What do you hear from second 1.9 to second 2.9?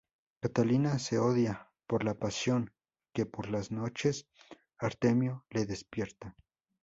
la pasión